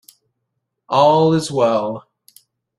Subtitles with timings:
[0.89, 2.07] All is well.